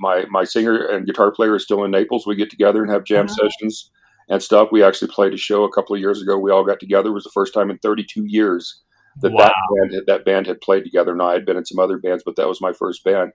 my 0.00 0.24
my 0.28 0.44
singer 0.44 0.86
and 0.86 1.06
guitar 1.06 1.30
player 1.30 1.54
is 1.54 1.62
still 1.62 1.84
in 1.84 1.92
Naples. 1.92 2.26
We 2.26 2.34
get 2.34 2.50
together 2.50 2.82
and 2.82 2.90
have 2.90 3.04
jam 3.04 3.26
uh-huh. 3.26 3.48
sessions 3.48 3.90
and 4.28 4.42
stuff. 4.42 4.70
We 4.72 4.82
actually 4.82 5.12
played 5.12 5.34
a 5.34 5.36
show 5.36 5.64
a 5.64 5.72
couple 5.72 5.94
of 5.94 6.00
years 6.00 6.20
ago. 6.20 6.38
We 6.38 6.50
all 6.50 6.64
got 6.64 6.80
together. 6.80 7.10
It 7.10 7.14
was 7.14 7.24
the 7.24 7.30
first 7.30 7.54
time 7.54 7.70
in 7.70 7.78
32 7.78 8.24
years 8.26 8.82
that 9.20 9.32
wow. 9.32 9.44
that 9.44 9.54
band 9.76 9.94
had, 9.94 10.06
that 10.06 10.24
band 10.24 10.46
had 10.46 10.60
played 10.60 10.84
together. 10.84 11.14
Now 11.14 11.28
I 11.28 11.34
had 11.34 11.46
been 11.46 11.56
in 11.56 11.64
some 11.64 11.78
other 11.78 11.98
bands, 11.98 12.22
but 12.24 12.36
that 12.36 12.48
was 12.48 12.60
my 12.60 12.72
first 12.72 13.04
band. 13.04 13.32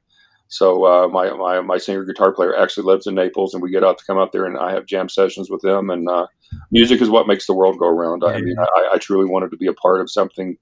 So 0.51 0.83
uh, 0.83 1.07
my, 1.07 1.31
my 1.31 1.61
my 1.61 1.77
singer 1.77 2.03
guitar 2.03 2.33
player 2.33 2.57
actually 2.57 2.85
lives 2.85 3.05
in 3.05 3.13
Naples, 3.13 3.53
and 3.53 3.61
we 3.61 3.69
get 3.69 3.83
out 3.83 3.99
to 3.99 4.05
come 4.05 4.17
out 4.17 4.31
there, 4.31 4.45
and 4.45 4.57
I 4.57 4.73
have 4.73 4.87
jam 4.87 5.07
sessions 5.07 5.49
with 5.49 5.63
him. 5.63 5.91
And 5.91 6.09
uh, 6.09 6.25
music 6.71 7.01
is 7.01 7.09
what 7.09 7.27
makes 7.27 7.45
the 7.45 7.53
world 7.53 7.77
go 7.77 7.87
around. 7.87 8.23
I 8.23 8.41
mean, 8.41 8.55
I, 8.57 8.89
I 8.93 8.97
truly 8.97 9.29
wanted 9.29 9.51
to 9.51 9.57
be 9.57 9.67
a 9.67 9.73
part 9.73 10.01
of 10.01 10.09
something 10.09 10.57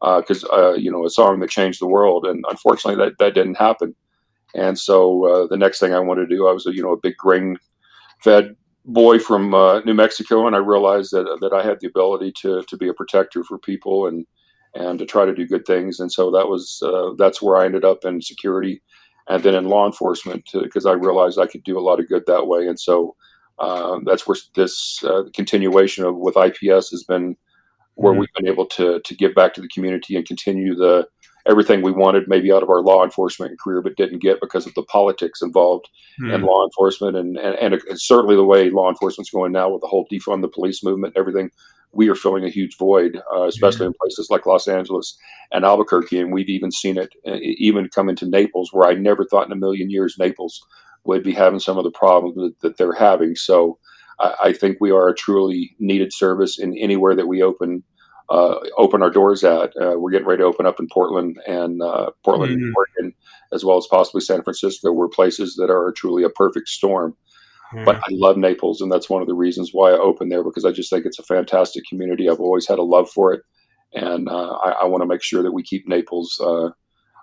because 0.00 0.44
uh, 0.44 0.70
uh, 0.70 0.74
you 0.74 0.90
know 0.90 1.04
a 1.04 1.10
song 1.10 1.40
that 1.40 1.50
changed 1.50 1.80
the 1.80 1.86
world, 1.86 2.26
and 2.26 2.44
unfortunately 2.48 3.02
that 3.04 3.18
that 3.18 3.34
didn't 3.34 3.56
happen. 3.56 3.94
And 4.54 4.78
so 4.78 5.24
uh, 5.26 5.46
the 5.46 5.56
next 5.56 5.78
thing 5.78 5.94
I 5.94 6.00
wanted 6.00 6.28
to 6.28 6.36
do, 6.36 6.48
I 6.48 6.52
was 6.52 6.66
a, 6.66 6.74
you 6.74 6.82
know 6.82 6.92
a 6.92 7.00
big 7.00 7.16
grain 7.16 7.56
fed 8.22 8.56
boy 8.84 9.18
from 9.18 9.54
uh, 9.54 9.80
New 9.80 9.94
Mexico, 9.94 10.46
and 10.46 10.56
I 10.56 10.60
realized 10.60 11.12
that 11.12 11.38
that 11.40 11.52
I 11.52 11.62
had 11.62 11.78
the 11.80 11.88
ability 11.88 12.32
to 12.42 12.62
to 12.62 12.76
be 12.76 12.88
a 12.88 12.94
protector 12.94 13.44
for 13.44 13.58
people 13.58 14.06
and 14.06 14.26
and 14.74 14.98
to 14.98 15.06
try 15.06 15.24
to 15.24 15.34
do 15.34 15.46
good 15.46 15.66
things. 15.66 16.00
And 16.00 16.10
so 16.10 16.30
that 16.30 16.48
was 16.48 16.82
uh, 16.84 17.10
that's 17.18 17.42
where 17.42 17.56
I 17.56 17.66
ended 17.66 17.84
up 17.84 18.04
in 18.04 18.22
security, 18.22 18.82
and 19.28 19.42
then 19.42 19.54
in 19.54 19.68
law 19.68 19.86
enforcement 19.86 20.48
because 20.52 20.86
I 20.86 20.92
realized 20.92 21.38
I 21.38 21.46
could 21.46 21.64
do 21.64 21.78
a 21.78 21.86
lot 21.88 22.00
of 22.00 22.08
good 22.08 22.24
that 22.26 22.46
way. 22.46 22.66
And 22.66 22.78
so 22.78 23.16
uh, 23.58 23.98
that's 24.04 24.26
where 24.26 24.36
this 24.54 25.04
uh, 25.04 25.24
continuation 25.34 26.04
of 26.04 26.16
with 26.16 26.36
IPS 26.36 26.90
has 26.90 27.04
been 27.06 27.36
where 28.00 28.12
mm-hmm. 28.12 28.20
we've 28.20 28.34
been 28.36 28.48
able 28.48 28.66
to 28.66 29.00
to 29.00 29.14
give 29.14 29.34
back 29.34 29.54
to 29.54 29.60
the 29.60 29.68
community 29.68 30.16
and 30.16 30.26
continue 30.26 30.74
the 30.74 31.06
everything 31.46 31.82
we 31.82 31.92
wanted 31.92 32.28
maybe 32.28 32.52
out 32.52 32.62
of 32.62 32.70
our 32.70 32.82
law 32.82 33.02
enforcement 33.02 33.58
career, 33.58 33.80
but 33.80 33.96
didn't 33.96 34.20
get 34.20 34.40
because 34.40 34.66
of 34.66 34.74
the 34.74 34.82
politics 34.82 35.40
involved 35.42 35.88
hmm. 36.18 36.30
in 36.30 36.42
law 36.42 36.64
enforcement 36.64 37.16
and, 37.16 37.38
and, 37.38 37.74
and 37.74 38.00
certainly 38.00 38.36
the 38.36 38.44
way 38.44 38.68
law 38.68 38.90
enforcement's 38.90 39.30
going 39.30 39.52
now 39.52 39.70
with 39.70 39.80
the 39.80 39.86
whole 39.86 40.06
defund 40.12 40.42
the 40.42 40.48
police 40.48 40.84
movement 40.84 41.14
and 41.14 41.20
everything. 41.20 41.50
We 41.92 42.08
are 42.08 42.14
filling 42.14 42.44
a 42.44 42.50
huge 42.50 42.76
void, 42.78 43.20
uh, 43.34 43.44
especially 43.44 43.86
in 43.86 43.94
places 44.00 44.28
like 44.30 44.46
Los 44.46 44.68
Angeles 44.68 45.18
and 45.50 45.64
Albuquerque. 45.64 46.20
And 46.20 46.32
we've 46.32 46.48
even 46.48 46.70
seen 46.70 46.98
it 46.98 47.12
uh, 47.26 47.38
even 47.40 47.88
come 47.88 48.08
into 48.08 48.28
Naples, 48.28 48.70
where 48.72 48.88
I 48.88 48.94
never 48.94 49.24
thought 49.24 49.46
in 49.46 49.52
a 49.52 49.56
million 49.56 49.90
years 49.90 50.16
Naples 50.18 50.64
would 51.04 51.24
be 51.24 51.32
having 51.32 51.58
some 51.58 51.78
of 51.78 51.84
the 51.84 51.90
problems 51.90 52.36
that, 52.36 52.60
that 52.60 52.76
they're 52.76 52.92
having. 52.92 53.34
So 53.34 53.78
I, 54.20 54.34
I 54.44 54.52
think 54.52 54.76
we 54.80 54.92
are 54.92 55.08
a 55.08 55.14
truly 55.14 55.74
needed 55.80 56.12
service 56.12 56.60
in 56.60 56.76
anywhere 56.78 57.16
that 57.16 57.26
we 57.26 57.42
open 57.42 57.82
open 58.30 59.02
our 59.02 59.10
doors 59.10 59.44
at. 59.44 59.72
Uh, 59.80 59.98
we're 59.98 60.10
getting 60.10 60.26
ready 60.26 60.40
to 60.40 60.46
open 60.46 60.66
up 60.66 60.78
in 60.78 60.88
Portland 60.92 61.38
and 61.46 61.82
uh, 61.82 62.10
Portland, 62.24 62.56
mm-hmm. 62.56 62.72
Oregon, 62.76 63.14
as 63.52 63.64
well 63.64 63.76
as 63.76 63.86
possibly 63.90 64.20
San 64.20 64.42
Francisco. 64.42 64.92
We're 64.92 65.08
places 65.08 65.56
that 65.56 65.70
are 65.70 65.92
truly 65.92 66.22
a 66.22 66.30
perfect 66.30 66.68
storm. 66.68 67.16
Mm-hmm. 67.72 67.84
But 67.84 67.96
I 67.96 68.08
love 68.10 68.36
Naples, 68.36 68.80
and 68.80 68.90
that's 68.90 69.08
one 69.08 69.22
of 69.22 69.28
the 69.28 69.34
reasons 69.34 69.70
why 69.72 69.90
I 69.90 69.98
opened 69.98 70.32
there 70.32 70.42
because 70.42 70.64
I 70.64 70.72
just 70.72 70.90
think 70.90 71.06
it's 71.06 71.20
a 71.20 71.24
fantastic 71.24 71.84
community. 71.88 72.28
I've 72.28 72.40
always 72.40 72.66
had 72.66 72.80
a 72.80 72.82
love 72.82 73.08
for 73.08 73.32
it, 73.32 73.42
and 73.94 74.28
uh, 74.28 74.58
I, 74.64 74.70
I 74.70 74.84
want 74.86 75.02
to 75.02 75.06
make 75.06 75.22
sure 75.22 75.42
that 75.42 75.52
we 75.52 75.62
keep 75.62 75.86
Naples 75.86 76.40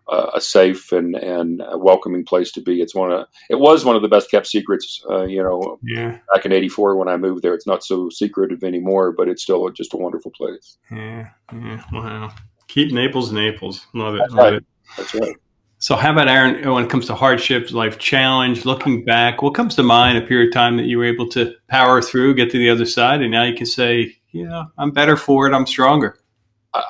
uh, 0.10 0.32
a 0.34 0.42
safe 0.42 0.92
and 0.92 1.16
and 1.16 1.62
welcoming 1.76 2.24
place 2.24 2.52
to 2.54 2.62
be. 2.62 2.82
It's 2.82 2.96
one 2.96 3.12
of 3.12 3.28
it 3.50 3.60
was 3.60 3.86
one 3.86 3.96
of 3.96 4.02
the 4.02 4.08
best 4.08 4.32
kept 4.32 4.48
secrets. 4.48 5.04
Uh, 5.10 5.24
you 5.24 5.42
know, 5.44 5.80
yeah. 5.84 6.20
back 6.34 6.46
in 6.46 6.52
'84 6.52 6.96
when 6.96 7.08
I 7.08 7.18
moved 7.18 7.44
there, 7.44 7.54
it's 7.54 7.68
not 7.68 7.84
so 7.84 8.10
secretive 8.10 8.64
anymore, 8.64 9.12
but 9.12 9.28
it's 9.28 9.44
still 9.44 9.70
just 9.70 9.94
a 9.94 9.98
wonderful 9.98 10.32
place. 10.32 10.78
Yeah, 10.92 11.30
yeah, 11.54 11.84
wow. 11.92 12.34
Keep 12.68 12.92
Naples, 12.92 13.32
Naples. 13.32 13.88
Love 13.94 14.16
it. 14.16 14.20
That's 14.20 14.34
love 14.34 14.46
right. 14.46 14.54
it. 14.54 14.66
That's 14.98 15.16
right. 15.16 15.36
So, 15.80 15.96
how 15.96 16.12
about 16.12 16.28
Aaron? 16.28 16.74
When 16.74 16.86
it 16.86 16.90
comes 16.90 17.06
to 17.08 17.16
hardships, 17.16 17.72
life 17.72 18.00
challenge, 18.00 18.66
looking 18.66 19.06
back, 19.06 19.44
what 19.44 19.54
comes 19.54 19.76
to 19.76 19.84
mind? 19.84 20.18
A 20.18 20.22
period 20.22 20.48
of 20.48 20.54
time 20.54 20.76
that 20.78 20.86
you 20.86 20.98
were 20.98 21.06
able 21.06 21.30
to 21.30 21.54
power 21.68 22.02
through, 22.02 22.34
get 22.34 22.50
to 22.52 22.58
the 22.58 22.70
other 22.70 22.86
side, 22.86 23.22
and 23.22 23.32
now 23.32 23.44
you 23.44 23.54
can 23.54 23.68
say, 23.68 24.16
"You 24.32 24.48
know, 24.48 24.66
I'm 24.78 24.92
better 24.92 25.16
for 25.16 25.48
it. 25.48 25.54
I'm 25.54 25.68
stronger." 25.68 26.20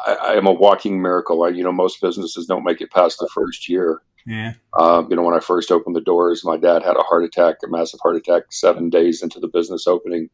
I, 0.06 0.14
I, 0.14 0.34
am 0.34 0.48
a 0.48 0.52
walking 0.52 1.02
miracle. 1.02 1.44
I, 1.44 1.50
you 1.50 1.64
know, 1.64 1.72
most 1.72 2.02
businesses 2.02 2.46
don't 2.46 2.64
make 2.64 2.82
it 2.82 2.92
past 2.92 3.20
the 3.20 3.30
first 3.34 3.68
year. 3.70 4.02
Yeah. 4.26 4.54
Um, 4.78 5.08
you 5.10 5.16
know, 5.16 5.24
when 5.24 5.36
I 5.36 5.40
first 5.40 5.72
opened 5.72 5.96
the 5.96 6.02
doors, 6.02 6.44
my 6.44 6.58
dad 6.58 6.84
had 6.84 6.98
a 6.98 7.04
heart 7.04 7.24
attack, 7.24 7.56
a 7.64 7.68
massive 7.70 8.02
heart 8.02 8.18
attack, 8.18 8.44
seven 8.52 8.90
days 8.90 9.24
into 9.24 9.40
the 9.40 9.48
business 9.48 9.88
opening, 9.88 10.30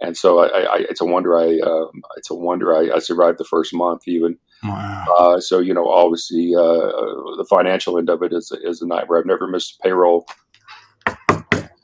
and 0.00 0.16
so 0.16 0.40
I, 0.40 0.46
I 0.46 0.86
it's 0.90 1.00
a 1.00 1.04
wonder 1.04 1.38
I, 1.38 1.58
uh, 1.58 1.86
it's 2.16 2.30
a 2.30 2.34
wonder 2.34 2.74
I, 2.74 2.96
I, 2.96 2.98
survived 2.98 3.38
the 3.38 3.44
first 3.44 3.74
month 3.74 4.08
even. 4.08 4.38
Wow. 4.62 5.04
Uh, 5.18 5.40
so 5.40 5.58
you 5.58 5.74
know, 5.74 5.88
obviously, 5.88 6.54
uh, 6.56 6.90
the 7.36 7.46
financial 7.48 7.98
end 7.98 8.08
of 8.08 8.22
it 8.22 8.32
is 8.32 8.50
is 8.64 8.80
a 8.80 8.86
nightmare. 8.86 9.18
I've 9.18 9.26
never 9.26 9.46
missed 9.46 9.78
a 9.78 9.82
payroll. 9.82 10.26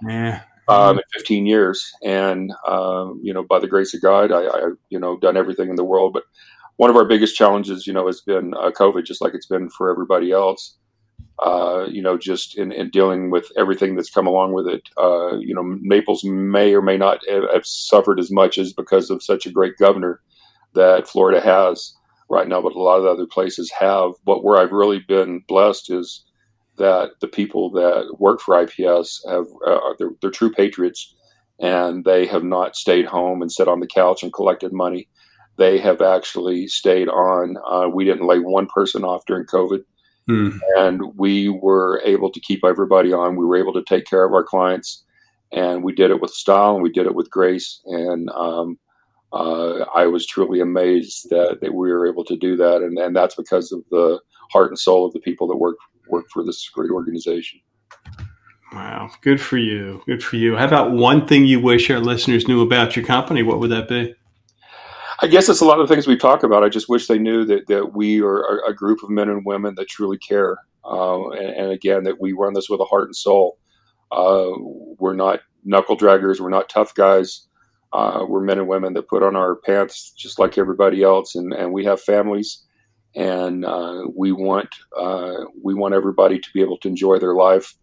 Yeah. 0.07 0.43
Um, 0.69 0.99
in 0.99 1.05
15 1.15 1.47
years, 1.47 1.93
and 2.05 2.53
um, 2.67 3.21
you 3.23 3.35
know, 3.35 3.43
by 3.43 3.59
the 3.59 3.67
grace 3.67 3.93
of 3.93 4.01
God, 4.01 4.31
I, 4.31 4.47
I, 4.47 4.71
you 4.89 5.01
know, 5.01 5.19
done 5.19 5.37
everything 5.37 5.69
in 5.69 5.75
the 5.75 5.85
world, 5.85 6.13
but 6.13 6.23
one 6.81 6.89
of 6.89 6.97
our 6.97 7.05
biggest 7.05 7.37
challenges, 7.37 7.87
you 7.87 7.93
know, 7.93 8.07
has 8.07 8.23
been 8.23 8.55
uh, 8.55 8.71
COVID, 8.71 9.05
just 9.05 9.21
like 9.21 9.35
it's 9.35 9.45
been 9.45 9.69
for 9.69 9.91
everybody 9.91 10.33
else. 10.33 10.79
Uh, 11.45 11.85
you 11.91 12.01
know, 12.01 12.17
just 12.17 12.57
in, 12.57 12.73
in, 12.73 12.89
dealing 12.89 13.31
with 13.31 13.53
everything 13.59 13.97
that's 13.97 14.09
come 14.09 14.27
along 14.27 14.55
with 14.55 14.67
it. 14.67 14.89
Uh, 14.97 15.37
you 15.37 15.55
know, 15.55 15.77
Naples 15.83 16.25
may 16.25 16.73
or 16.73 16.81
may 16.81 16.97
not 16.97 17.21
have 17.29 17.67
suffered 17.67 18.19
as 18.19 18.31
much 18.31 18.57
as 18.57 18.73
because 18.73 19.11
of 19.11 19.23
such 19.23 19.45
a 19.45 19.51
great 19.51 19.77
governor 19.77 20.23
that 20.73 21.07
Florida 21.07 21.39
has 21.39 21.95
right 22.31 22.49
now, 22.49 22.63
but 22.63 22.75
a 22.75 22.81
lot 22.81 22.99
of 22.99 23.05
other 23.05 23.27
places 23.27 23.71
have. 23.79 24.13
But 24.25 24.43
where 24.43 24.57
I've 24.57 24.73
really 24.73 25.01
been 25.07 25.45
blessed 25.49 25.91
is 25.91 26.25
that 26.79 27.11
the 27.21 27.29
people 27.29 27.71
that 27.73 28.17
work 28.19 28.41
for 28.41 28.59
IPS 28.59 29.23
have 29.29 29.45
uh, 29.67 29.93
they're, 29.99 30.13
they're 30.23 30.31
true 30.31 30.51
patriots, 30.51 31.15
and 31.59 32.07
they 32.07 32.25
have 32.25 32.45
not 32.45 32.75
stayed 32.75 33.05
home 33.05 33.43
and 33.43 33.53
sat 33.53 33.69
on 33.69 33.81
the 33.81 33.87
couch 33.87 34.23
and 34.23 34.33
collected 34.33 34.73
money. 34.73 35.09
They 35.61 35.79
have 35.79 36.01
actually 36.01 36.67
stayed 36.67 37.09
on. 37.09 37.57
Uh, 37.71 37.89
we 37.89 38.05
didn't 38.05 38.27
lay 38.27 38.41
one 38.41 38.67
person 38.67 39.05
off 39.05 39.25
during 39.27 39.47
COVID 39.47 39.85
Hmm. 40.31 40.51
And 40.77 41.03
we 41.17 41.49
were 41.49 42.01
able 42.05 42.31
to 42.31 42.41
keep 42.41 42.65
everybody 42.65 43.13
on. 43.13 43.35
We 43.35 43.45
were 43.45 43.57
able 43.57 43.73
to 43.73 43.83
take 43.83 44.07
care 44.07 44.25
of 44.25 44.33
our 44.33 44.45
clients, 44.45 45.05
and 45.53 45.83
we 45.83 45.93
did 45.93 46.13
it 46.13 46.21
with 46.21 46.31
style 46.31 46.75
and 46.75 46.83
we 46.83 46.93
did 46.93 47.07
it 47.07 47.17
with 47.17 47.31
grace. 47.31 47.81
And 47.87 48.31
um, 48.31 48.79
uh, 49.33 49.81
I 49.95 50.07
was 50.07 50.27
truly 50.27 50.61
amazed 50.61 51.31
that, 51.31 51.59
that 51.61 51.75
we 51.75 51.91
were 51.91 52.07
able 52.07 52.25
to 52.27 52.37
do 52.37 52.57
that, 52.57 52.77
and, 52.77 52.97
and 52.99 53.17
that's 53.17 53.35
because 53.35 53.73
of 53.73 53.83
the 53.91 54.21
heart 54.53 54.69
and 54.69 54.79
soul 54.79 55.05
of 55.05 55.13
the 55.13 55.21
people 55.21 55.49
that 55.49 55.57
work 55.57 55.77
work 56.09 56.27
for 56.33 56.45
this 56.45 56.69
great 56.69 56.91
organization. 56.91 57.61
Wow, 58.73 59.11
good 59.23 59.41
for 59.41 59.59
you. 59.59 60.01
Good 60.07 60.23
for 60.23 60.37
you. 60.37 60.57
How 60.57 60.67
about 60.67 60.93
one 60.93 61.27
thing 61.27 61.45
you 61.45 61.61
wish 61.61 61.91
our 61.91 61.99
listeners 61.99 62.47
knew 62.47 62.63
about 62.63 62.95
your 62.95 63.05
company? 63.05 63.43
What 63.43 63.59
would 63.59 63.71
that 63.71 63.89
be? 63.89 64.15
I 65.23 65.27
guess 65.27 65.49
it's 65.49 65.61
a 65.61 65.67
lot 65.67 65.81
of 65.81 65.89
things 65.89 66.07
we 66.07 66.17
talk 66.17 66.43
about. 66.43 66.65
I 66.65 66.71
just 66.71 66.89
wish 66.89 67.07
they 67.07 67.19
knew 67.19 67.45
that, 67.45 67.67
that 67.67 67.95
we 67.95 68.23
are 68.23 68.63
a 68.67 68.75
group 68.75 69.03
of 69.03 69.11
men 69.11 69.29
and 69.29 69.45
women 69.45 69.75
that 69.75 69.89
truly 69.89 70.17
care. 70.17 70.57
Uh, 70.83 71.29
and, 71.31 71.51
and, 71.51 71.73
again, 71.73 72.05
that 72.05 72.21
we 72.21 72.33
run 72.33 72.55
this 72.55 72.71
with 72.71 72.81
a 72.81 72.87
heart 72.87 73.05
and 73.05 73.15
soul. 73.17 73.59
Uh, 74.11 74.49
we're 74.99 75.15
not 75.15 75.41
knuckle 75.63 75.97
draggers. 75.97 76.41
We're 76.41 76.49
not 76.49 76.71
tough 76.71 76.95
guys. 76.95 77.47
Uh, 77.93 78.25
we're 78.27 78.41
men 78.41 78.59
and 78.59 78.67
women 78.67 78.95
that 78.95 79.09
put 79.09 79.23
on 79.23 79.37
our 79.37 79.57
pants 79.57 80.13
just 80.13 80.39
like 80.39 80.57
everybody 80.57 81.03
else. 81.03 81.35
And, 81.35 81.53
and 81.53 81.71
we 81.71 81.85
have 81.85 82.01
families 82.01 82.65
and 83.15 83.65
uh, 83.65 84.05
we 84.17 84.33
want, 84.33 84.69
uh, 84.99 85.45
we 85.63 85.75
want 85.75 85.95
everybody 85.95 86.39
to 86.39 86.49
be 86.55 86.63
able 86.63 86.79
to 86.79 86.89
enjoy 86.89 87.19
their 87.19 87.35
life 87.35 87.75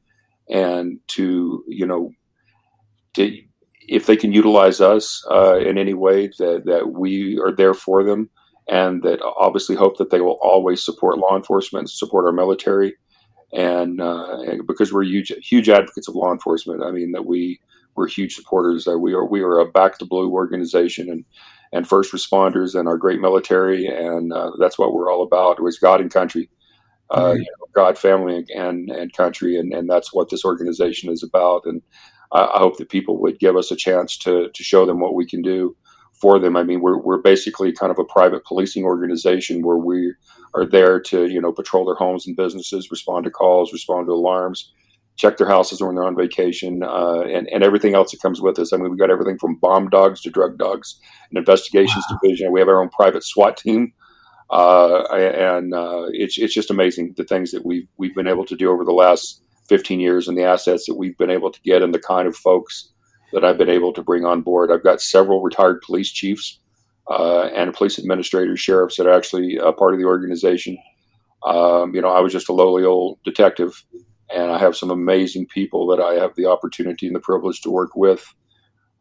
and 0.50 1.00
to, 1.10 1.64
you 1.68 1.86
know, 1.86 2.12
to 3.14 3.38
if 3.88 4.06
they 4.06 4.18
can 4.18 4.32
utilize 4.32 4.82
us 4.82 5.26
uh, 5.32 5.58
in 5.58 5.78
any 5.78 5.94
way, 5.94 6.28
that, 6.40 6.64
that 6.66 6.92
we 6.92 7.40
are 7.40 7.52
there 7.52 7.74
for 7.74 8.04
them, 8.04 8.30
and 8.70 9.02
that 9.04 9.22
obviously 9.40 9.76
hope 9.76 9.98
that 9.98 10.10
they 10.10 10.22
will 10.22 10.38
always 10.42 10.84
support 10.84 11.18
law 11.18 11.36
enforcement, 11.36 11.90
support 11.90 12.26
our 12.26 12.34
military, 12.34 12.96
and, 13.54 14.02
uh, 14.02 14.42
and 14.42 14.68
because 14.68 14.92
we're 14.92 15.04
huge 15.04 15.32
huge 15.42 15.70
advocates 15.70 16.08
of 16.08 16.16
law 16.16 16.32
enforcement. 16.32 16.84
I 16.84 16.92
mean 16.92 17.14
that 17.14 17.26
we 17.26 17.60
we're 17.96 18.08
huge 18.08 18.36
supporters. 18.36 18.88
Uh, 18.88 18.98
we 18.98 19.14
are 19.14 19.26
we 19.26 19.42
are 19.42 19.60
a 19.60 19.72
Back 19.72 19.98
the 19.98 20.06
Blue 20.06 20.32
organization, 20.32 21.10
and 21.10 21.26
and 21.74 21.88
first 21.88 22.14
responders 22.14 22.78
and 22.80 22.88
our 22.88 22.98
great 22.98 23.20
military, 23.20 23.88
and 23.88 24.32
uh, 24.32 24.52
that's 24.60 24.78
what 24.78 24.94
we're 24.94 25.12
all 25.12 25.24
about. 25.24 25.60
It 25.60 25.64
was 25.64 25.80
God 25.80 26.00
and 26.00 26.12
country. 26.12 26.50
Uh, 27.10 27.32
mm-hmm. 27.32 27.38
You 27.38 27.44
know, 27.60 27.68
God, 27.74 27.98
family, 27.98 28.46
and 28.56 28.90
and 28.90 29.14
country, 29.14 29.58
and, 29.58 29.74
and 29.74 29.90
that's 29.90 30.14
what 30.14 30.30
this 30.30 30.46
organization 30.46 31.12
is 31.12 31.24
about. 31.24 31.62
And 31.66 31.82
I 32.32 32.58
hope 32.58 32.78
that 32.78 32.90
people 32.90 33.20
would 33.22 33.40
give 33.40 33.56
us 33.56 33.72
a 33.72 33.76
chance 33.76 34.18
to 34.20 34.50
to 34.54 34.64
show 34.64 34.86
them 34.86 35.00
what 35.00 35.16
we 35.16 35.26
can 35.26 35.42
do 35.42 35.76
for 36.14 36.40
them. 36.40 36.58
I 36.58 36.64
mean, 36.64 36.82
we're 36.82 36.98
we're 36.98 37.22
basically 37.22 37.72
kind 37.72 37.92
of 37.92 38.00
a 38.00 38.04
private 38.04 38.44
policing 38.46 38.84
organization 38.84 39.62
where 39.62 39.78
we 39.78 40.14
are 40.54 40.66
there 40.66 41.00
to 41.02 41.28
you 41.28 41.42
know 41.42 41.52
patrol 41.52 41.86
their 41.86 41.96
homes 41.96 42.28
and 42.28 42.36
businesses, 42.36 42.92
respond 42.92 43.26
to 43.26 43.32
calls, 43.32 43.72
respond 43.72 44.08
to 44.08 44.14
alarms, 44.14 44.72
check 45.16 45.38
their 45.38 45.48
houses 45.48 45.82
when 45.82 45.96
they're 45.96 46.04
on 46.04 46.16
vacation, 46.16 46.84
uh, 46.84 47.22
and 47.22 47.48
and 47.50 47.64
everything 47.64 47.96
else 47.96 48.12
that 48.12 48.22
comes 48.22 48.42
with 48.42 48.60
us. 48.60 48.74
I 48.74 48.78
mean, 48.78 48.90
we've 48.90 49.00
got 49.00 49.12
everything 49.12 49.38
from 49.38 49.56
bomb 49.56 49.90
dogs 49.90 50.22
to 50.22 50.30
drug 50.30 50.58
dogs, 50.58 51.00
an 51.32 51.38
investigations 51.38 52.06
wow. 52.10 52.20
division. 52.22 52.52
We 52.52 52.60
have 52.60 52.70
our 52.70 52.82
own 52.82 52.90
private 52.90 53.24
SWAT 53.24 53.58
team. 53.58 53.94
Uh, 54.50 55.04
and 55.14 55.74
uh, 55.74 56.06
it's 56.12 56.38
it's 56.38 56.54
just 56.54 56.72
amazing 56.72 57.14
the 57.18 57.26
things 57.26 57.52
that 57.52 57.66
we've 57.66 57.90
we've 57.98 58.16
been 58.16 58.30
able 58.30 58.46
to 58.46 58.56
do 58.56 58.72
over 58.72 58.86
the 58.86 58.94
last 58.94 59.42
15 59.68 60.00
years 60.00 60.28
and 60.28 60.38
the 60.38 60.44
assets 60.44 60.86
that 60.86 60.96
we've 60.96 61.18
been 61.18 61.30
able 61.30 61.52
to 61.52 61.62
get 61.62 61.82
and 61.82 61.94
the 61.94 62.00
kind 62.00 62.28
of 62.28 62.36
folks 62.36 62.92
that 63.34 63.44
I've 63.44 63.58
been 63.58 63.70
able 63.70 63.94
to 63.94 64.04
bring 64.04 64.26
on 64.26 64.42
board. 64.42 64.72
I've 64.72 64.84
got 64.84 65.02
several 65.02 65.42
retired 65.42 65.82
police 65.82 66.12
chiefs 66.12 66.60
uh, 67.10 67.44
and 67.48 67.74
police 67.74 68.00
administrators, 68.00 68.60
sheriffs 68.60 68.98
that 68.98 69.08
are 69.08 69.18
actually 69.18 69.58
a 69.58 69.72
part 69.74 69.94
of 69.94 70.00
the 70.00 70.06
organization. 70.06 70.78
Um, 71.46 71.94
you 71.94 72.02
know, 72.02 72.10
I 72.10 72.20
was 72.20 72.32
just 72.32 72.50
a 72.50 72.54
lowly 72.54 72.84
old 72.84 73.20
detective, 73.24 73.84
and 74.34 74.52
I 74.52 74.58
have 74.58 74.76
some 74.76 74.92
amazing 74.92 75.48
people 75.48 75.88
that 75.88 76.02
I 76.02 76.14
have 76.16 76.36
the 76.36 76.46
opportunity 76.46 77.08
and 77.08 77.16
the 77.16 77.22
privilege 77.22 77.62
to 77.62 77.70
work 77.70 77.96
with 77.96 78.34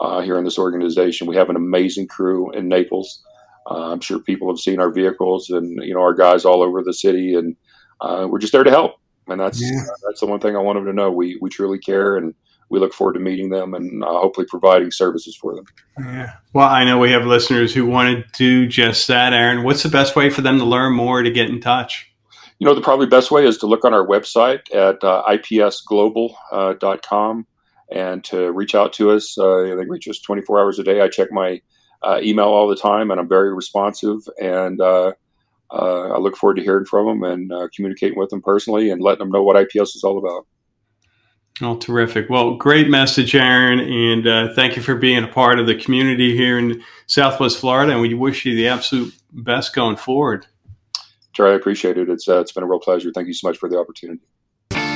uh, 0.00 0.20
here 0.20 0.38
in 0.38 0.44
this 0.44 0.58
organization. 0.58 1.26
We 1.26 1.36
have 1.36 1.50
an 1.50 1.56
amazing 1.56 2.08
crew 2.08 2.50
in 2.52 2.68
Naples. 2.68 3.22
Uh, 3.68 3.92
I'm 3.92 4.00
sure 4.00 4.20
people 4.20 4.48
have 4.48 4.60
seen 4.60 4.80
our 4.80 4.92
vehicles 4.92 5.50
and 5.50 5.82
you 5.82 5.94
know 5.94 6.00
our 6.00 6.14
guys 6.14 6.44
all 6.44 6.62
over 6.62 6.82
the 6.82 6.94
city, 6.94 7.34
and 7.34 7.56
uh, 8.00 8.26
we're 8.28 8.38
just 8.38 8.52
there 8.52 8.64
to 8.64 8.70
help 8.70 8.96
and 9.28 9.40
that's 9.40 9.60
yeah. 9.60 9.84
that's 10.06 10.20
the 10.20 10.26
one 10.26 10.40
thing 10.40 10.56
I 10.56 10.60
want 10.60 10.76
them 10.76 10.86
to 10.86 10.92
know. 10.92 11.10
We 11.10 11.38
we 11.40 11.50
truly 11.50 11.78
care, 11.78 12.16
and 12.16 12.34
we 12.68 12.78
look 12.78 12.92
forward 12.92 13.14
to 13.14 13.20
meeting 13.20 13.50
them 13.50 13.74
and 13.74 14.02
uh, 14.02 14.08
hopefully 14.08 14.46
providing 14.48 14.90
services 14.90 15.36
for 15.36 15.54
them. 15.54 15.64
Yeah. 15.98 16.32
Well, 16.52 16.68
I 16.68 16.84
know 16.84 16.98
we 16.98 17.12
have 17.12 17.24
listeners 17.24 17.72
who 17.72 17.86
want 17.86 18.16
to 18.16 18.24
do 18.36 18.66
just 18.66 19.06
that, 19.08 19.32
Aaron. 19.32 19.62
What's 19.62 19.82
the 19.82 19.88
best 19.88 20.16
way 20.16 20.30
for 20.30 20.40
them 20.40 20.58
to 20.58 20.64
learn 20.64 20.94
more 20.94 21.22
to 21.22 21.30
get 21.30 21.48
in 21.48 21.60
touch? 21.60 22.10
You 22.58 22.66
know, 22.66 22.74
the 22.74 22.80
probably 22.80 23.06
best 23.06 23.30
way 23.30 23.46
is 23.46 23.58
to 23.58 23.66
look 23.66 23.84
on 23.84 23.92
our 23.92 24.06
website 24.06 24.74
at 24.74 25.04
uh, 25.04 25.22
ipsglobal.com 25.28 27.40
uh, 27.40 27.94
and 27.94 28.24
to 28.24 28.50
reach 28.52 28.74
out 28.74 28.94
to 28.94 29.10
us. 29.10 29.36
Uh, 29.38 29.74
they 29.76 29.84
reach 29.86 30.08
us 30.08 30.18
24 30.20 30.60
hours 30.60 30.78
a 30.78 30.82
day. 30.82 31.02
I 31.02 31.08
check 31.08 31.30
my 31.30 31.60
uh, 32.02 32.18
email 32.22 32.46
all 32.46 32.66
the 32.66 32.76
time, 32.76 33.10
and 33.10 33.20
I'm 33.20 33.28
very 33.28 33.54
responsive. 33.54 34.20
And 34.40 34.80
uh, 35.70 36.10
I 36.10 36.18
look 36.18 36.36
forward 36.36 36.56
to 36.56 36.62
hearing 36.62 36.84
from 36.84 37.06
them 37.06 37.22
and 37.22 37.52
uh, 37.52 37.68
communicating 37.74 38.18
with 38.18 38.30
them 38.30 38.42
personally 38.42 38.90
and 38.90 39.00
letting 39.02 39.20
them 39.20 39.30
know 39.30 39.42
what 39.42 39.56
IPS 39.56 39.96
is 39.96 40.04
all 40.04 40.18
about. 40.18 40.46
Oh, 41.62 41.76
terrific. 41.76 42.28
Well, 42.28 42.56
great 42.56 42.88
message, 42.88 43.34
Aaron. 43.34 43.80
And 43.80 44.26
uh, 44.26 44.54
thank 44.54 44.76
you 44.76 44.82
for 44.82 44.94
being 44.94 45.24
a 45.24 45.28
part 45.28 45.58
of 45.58 45.66
the 45.66 45.74
community 45.74 46.36
here 46.36 46.58
in 46.58 46.82
Southwest 47.06 47.58
Florida. 47.58 47.92
And 47.92 48.02
we 48.02 48.12
wish 48.12 48.44
you 48.44 48.54
the 48.54 48.68
absolute 48.68 49.14
best 49.32 49.74
going 49.74 49.96
forward. 49.96 50.46
Charlie, 51.32 51.54
I 51.54 51.56
appreciate 51.56 51.96
it. 51.96 52.10
It's, 52.10 52.28
uh, 52.28 52.40
it's 52.40 52.52
been 52.52 52.62
a 52.62 52.66
real 52.66 52.80
pleasure. 52.80 53.10
Thank 53.10 53.28
you 53.28 53.34
so 53.34 53.48
much 53.48 53.56
for 53.56 53.68
the 53.70 53.78
opportunity. 53.78 54.20